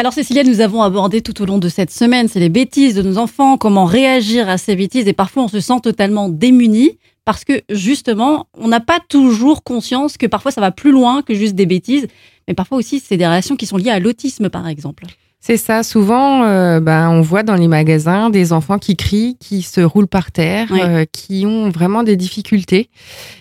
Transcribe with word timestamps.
Alors 0.00 0.14
Cécilia, 0.14 0.44
nous 0.44 0.62
avons 0.62 0.80
abordé 0.82 1.20
tout 1.20 1.42
au 1.42 1.44
long 1.44 1.58
de 1.58 1.68
cette 1.68 1.90
semaine, 1.90 2.26
c'est 2.26 2.40
les 2.40 2.48
bêtises 2.48 2.94
de 2.94 3.02
nos 3.02 3.18
enfants, 3.18 3.58
comment 3.58 3.84
réagir 3.84 4.48
à 4.48 4.56
ces 4.56 4.74
bêtises 4.74 5.06
et 5.06 5.12
parfois 5.12 5.42
on 5.42 5.48
se 5.48 5.60
sent 5.60 5.78
totalement 5.82 6.30
démuni 6.30 6.92
parce 7.26 7.44
que 7.44 7.60
justement, 7.68 8.46
on 8.56 8.68
n'a 8.68 8.80
pas 8.80 8.98
toujours 9.10 9.62
conscience 9.62 10.16
que 10.16 10.24
parfois 10.26 10.52
ça 10.52 10.62
va 10.62 10.70
plus 10.70 10.90
loin 10.90 11.20
que 11.20 11.34
juste 11.34 11.54
des 11.54 11.66
bêtises, 11.66 12.06
mais 12.48 12.54
parfois 12.54 12.78
aussi 12.78 12.98
c'est 12.98 13.18
des 13.18 13.26
réactions 13.26 13.56
qui 13.56 13.66
sont 13.66 13.76
liées 13.76 13.90
à 13.90 13.98
l'autisme 13.98 14.48
par 14.48 14.66
exemple. 14.68 15.04
C'est 15.38 15.58
ça. 15.58 15.82
Souvent, 15.82 16.44
euh, 16.44 16.80
ben, 16.80 17.10
on 17.10 17.20
voit 17.20 17.42
dans 17.42 17.54
les 17.54 17.68
magasins 17.68 18.30
des 18.30 18.54
enfants 18.54 18.78
qui 18.78 18.94
crient, 18.96 19.36
qui 19.38 19.60
se 19.60 19.80
roulent 19.82 20.06
par 20.06 20.32
terre, 20.32 20.68
Oui. 20.70 20.80
euh, 20.82 21.04
qui 21.10 21.44
ont 21.46 21.68
vraiment 21.68 22.02
des 22.04 22.16
difficultés. 22.16 22.88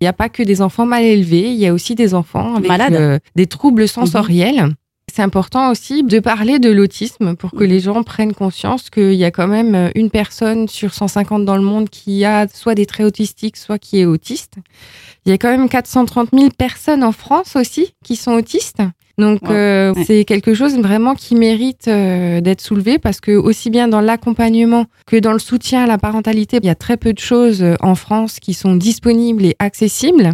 Il 0.00 0.04
n'y 0.04 0.08
a 0.08 0.12
pas 0.12 0.28
que 0.28 0.42
des 0.42 0.62
enfants 0.62 0.86
mal 0.86 1.04
élevés, 1.04 1.50
il 1.50 1.58
y 1.58 1.66
a 1.66 1.72
aussi 1.72 1.94
des 1.96 2.14
enfants 2.14 2.56
avec 2.56 2.68
Malades. 2.68 2.94
euh, 2.94 3.18
des 3.36 3.46
troubles 3.46 3.86
sensoriels. 3.86 4.74
C'est 5.12 5.22
important 5.22 5.70
aussi 5.70 6.02
de 6.02 6.18
parler 6.20 6.58
de 6.58 6.70
l'autisme 6.70 7.34
pour 7.36 7.50
que 7.52 7.64
Mhm. 7.64 7.70
les 7.70 7.80
gens 7.80 8.02
prennent 8.02 8.32
conscience 8.34 8.90
qu'il 8.90 9.14
y 9.14 9.24
a 9.24 9.30
quand 9.30 9.48
même 9.48 9.74
euh, 9.74 9.90
une 9.94 10.10
personne 10.10 10.68
sur 10.68 10.94
150 10.94 11.44
dans 11.44 11.56
le 11.56 11.62
monde 11.62 11.88
qui 11.90 12.24
a 12.24 12.46
soit 12.48 12.74
des 12.74 12.86
traits 12.86 13.06
autistiques, 13.06 13.56
soit 13.56 13.78
qui 13.78 14.00
est 14.00 14.04
autiste. 14.06 14.54
Il 15.26 15.30
y 15.30 15.32
a 15.32 15.38
quand 15.38 15.50
même 15.50 15.68
430 15.68 16.28
000 16.32 16.50
personnes 16.56 17.02
en 17.04 17.12
France 17.12 17.56
aussi 17.56 17.94
qui 18.04 18.16
sont 18.16 18.32
autistes. 18.32 18.82
Donc 19.18 19.40
euh, 19.50 19.92
Ouais. 19.92 20.04
c'est 20.04 20.24
quelque 20.24 20.54
chose 20.54 20.78
vraiment 20.78 21.14
qui 21.14 21.34
mérite 21.34 21.88
euh, 21.88 22.40
d'être 22.40 22.62
soulevé 22.62 22.98
parce 22.98 23.20
que 23.20 23.32
aussi 23.32 23.68
bien 23.68 23.86
dans 23.86 24.00
l'accompagnement 24.00 24.86
que 25.06 25.16
dans 25.16 25.32
le 25.34 25.38
soutien 25.38 25.84
à 25.84 25.86
la 25.86 25.98
parentalité, 25.98 26.58
il 26.62 26.66
y 26.66 26.70
a 26.70 26.74
très 26.74 26.96
peu 26.96 27.12
de 27.12 27.18
choses 27.18 27.62
euh, 27.62 27.74
en 27.80 27.94
France 27.96 28.38
qui 28.40 28.54
sont 28.54 28.76
disponibles 28.76 29.44
et 29.44 29.56
accessibles. 29.58 30.32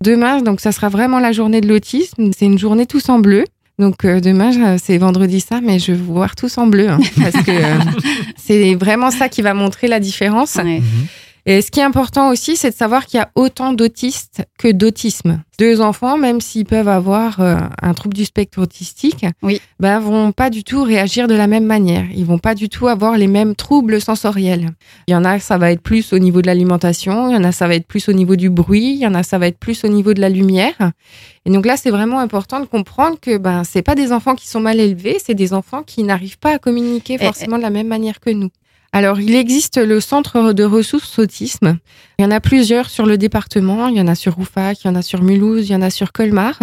Demain, 0.00 0.42
donc 0.42 0.60
ça 0.60 0.72
sera 0.72 0.88
vraiment 0.88 1.18
la 1.20 1.30
journée 1.32 1.60
de 1.60 1.68
l'autisme. 1.68 2.30
C'est 2.36 2.46
une 2.46 2.58
journée 2.58 2.86
tous 2.86 3.08
en 3.08 3.18
bleu. 3.20 3.44
Donc 3.78 4.04
euh, 4.04 4.20
demain, 4.20 4.76
c'est 4.78 4.98
vendredi 4.98 5.40
ça, 5.40 5.60
mais 5.60 5.78
je 5.78 5.92
vais 5.92 5.98
vous 5.98 6.14
voir 6.14 6.34
tous 6.34 6.58
en 6.58 6.66
bleu 6.66 6.88
hein, 6.88 6.98
parce 7.16 7.44
que 7.44 7.50
euh, 7.50 7.78
c'est 8.36 8.74
vraiment 8.74 9.10
ça 9.10 9.28
qui 9.28 9.40
va 9.40 9.54
montrer 9.54 9.86
la 9.86 10.00
différence. 10.00 10.56
Ouais. 10.56 10.82
Et 11.46 11.62
ce 11.62 11.70
qui 11.70 11.80
est 11.80 11.84
important 11.84 12.30
aussi, 12.30 12.56
c'est 12.56 12.70
de 12.70 12.74
savoir 12.74 13.06
qu'il 13.06 13.18
y 13.18 13.22
a 13.22 13.30
autant 13.34 13.72
d'autistes 13.72 14.42
que 14.58 14.68
d'autisme. 14.68 15.42
Deux 15.58 15.80
enfants, 15.80 16.18
même 16.18 16.40
s'ils 16.40 16.66
peuvent 16.66 16.88
avoir 16.88 17.40
euh, 17.40 17.56
un 17.82 17.94
trouble 17.94 18.14
du 18.14 18.24
spectre 18.24 18.60
autistique, 18.60 19.26
Oui. 19.42 19.60
ben, 19.80 19.98
vont 19.98 20.30
pas 20.30 20.50
du 20.50 20.62
tout 20.62 20.82
réagir 20.84 21.26
de 21.26 21.34
la 21.34 21.46
même 21.46 21.64
manière. 21.64 22.04
Ils 22.14 22.24
vont 22.24 22.38
pas 22.38 22.54
du 22.54 22.68
tout 22.68 22.86
avoir 22.86 23.16
les 23.16 23.26
mêmes 23.26 23.56
troubles 23.56 24.00
sensoriels. 24.00 24.68
Il 25.08 25.12
y 25.12 25.14
en 25.16 25.24
a, 25.24 25.40
ça 25.40 25.58
va 25.58 25.72
être 25.72 25.80
plus 25.82 26.12
au 26.12 26.18
niveau 26.18 26.42
de 26.42 26.46
l'alimentation, 26.46 27.28
il 27.28 27.34
y 27.34 27.36
en 27.36 27.44
a, 27.44 27.50
ça 27.50 27.66
va 27.66 27.74
être 27.74 27.86
plus 27.88 28.08
au 28.08 28.12
niveau 28.12 28.36
du 28.36 28.50
bruit, 28.50 28.92
il 28.92 28.98
y 28.98 29.06
en 29.06 29.14
a, 29.14 29.22
ça 29.22 29.38
va 29.38 29.48
être 29.48 29.58
plus 29.58 29.84
au 29.84 29.88
niveau 29.88 30.14
de 30.14 30.20
la 30.20 30.28
lumière. 30.28 30.74
Et 31.44 31.50
donc 31.50 31.66
là, 31.66 31.76
c'est 31.76 31.90
vraiment 31.90 32.20
important 32.20 32.60
de 32.60 32.66
comprendre 32.66 33.18
que 33.20 33.36
ben, 33.38 33.64
c'est 33.64 33.82
pas 33.82 33.94
des 33.94 34.12
enfants 34.12 34.34
qui 34.34 34.46
sont 34.46 34.60
mal 34.60 34.78
élevés, 34.78 35.18
c'est 35.24 35.34
des 35.34 35.52
enfants 35.54 35.82
qui 35.82 36.02
n'arrivent 36.04 36.38
pas 36.38 36.52
à 36.52 36.58
communiquer 36.58 37.18
forcément 37.18 37.56
de 37.56 37.62
la 37.62 37.70
même 37.70 37.88
manière 37.88 38.20
que 38.20 38.30
nous. 38.30 38.50
Alors, 38.92 39.20
il 39.20 39.34
existe 39.34 39.76
le 39.76 40.00
centre 40.00 40.52
de 40.52 40.64
ressources 40.64 41.18
autisme. 41.18 41.78
Il 42.18 42.22
y 42.22 42.24
en 42.24 42.30
a 42.30 42.40
plusieurs 42.40 42.88
sur 42.88 43.04
le 43.04 43.18
département. 43.18 43.88
Il 43.88 43.96
y 43.96 44.00
en 44.00 44.08
a 44.08 44.14
sur 44.14 44.34
Roufac, 44.34 44.82
il 44.82 44.86
y 44.86 44.90
en 44.90 44.94
a 44.94 45.02
sur 45.02 45.22
Mulhouse, 45.22 45.68
il 45.68 45.72
y 45.72 45.76
en 45.76 45.82
a 45.82 45.90
sur 45.90 46.10
Colmar. 46.10 46.58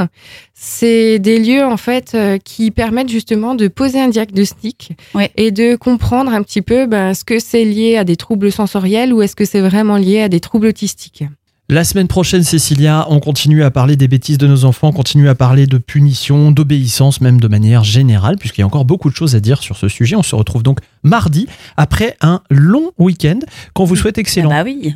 C'est 0.53 1.20
des 1.20 1.40
lieux, 1.40 1.64
en 1.64 1.78
fait, 1.78 2.14
euh, 2.16 2.38
qui 2.38 2.72
permettent 2.72 3.09
justement 3.09 3.53
de 3.53 3.68
poser 3.68 4.02
un 4.02 4.08
diagnostic 4.09 4.94
Ouais. 5.14 5.31
et 5.38 5.52
de 5.52 5.76
comprendre 5.76 6.34
un 6.34 6.42
petit 6.42 6.62
peu 6.64 6.88
ben, 6.88 7.12
est-ce 7.12 7.23
que 7.26 7.40
c'est 7.40 7.64
lié 7.64 7.96
à 7.98 8.03
des 8.03 8.16
troubles 8.16 8.52
sensoriels 8.52 9.14
ou 9.14 9.22
est-ce 9.22 9.36
que 9.36 9.46
c'est 9.46 9.62
vraiment 9.62 9.98
lié 9.98 10.22
à 10.22 10.28
des 10.30 10.40
troubles 10.40 10.68
autistiques. 10.68 11.23
La 11.68 11.84
semaine 11.84 12.08
prochaine, 12.08 12.44
Cécilia, 12.44 13.08
on 13.10 13.20
continue 13.20 13.64
à 13.64 13.72
parler 13.72 13.96
des 13.96 14.08
bêtises 14.08 14.38
de 14.38 14.46
nos 14.46 14.66
enfants, 14.66 14.90
on 14.90 14.92
continue 14.92 15.30
à 15.30 15.34
parler 15.34 15.66
de 15.66 15.80
punition, 15.80 16.52
d'obéissance, 16.52 17.22
même 17.22 17.40
de 17.40 17.48
manière 17.48 17.84
générale, 17.84 18.38
puisqu'il 18.38 18.62
y 18.62 18.64
a 18.64 18.68
encore 18.68 18.86
beaucoup 18.86 19.10
de 19.10 19.16
choses 19.16 19.36
à 19.36 19.40
dire 19.40 19.64
sur 19.64 19.76
ce 19.76 19.88
sujet. 19.88 20.16
On 20.16 20.22
se 20.22 20.36
retrouve 20.36 20.62
donc 20.62 20.78
mardi, 21.02 21.48
après 21.76 22.18
un 22.22 22.42
long 22.52 22.92
week-end 23.00 23.40
qu'on 23.74 23.84
vous 23.84 23.96
souhaite 23.96 24.20
excellent. 24.20 24.52
Ah 24.52 24.64
bah 24.64 24.70
oui. 24.70 24.96